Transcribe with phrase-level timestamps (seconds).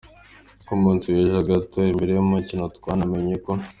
[0.67, 3.51] Ku munsi wejo gato mbere yumukino twanamenye ko.